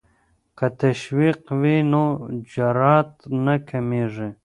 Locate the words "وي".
1.61-1.77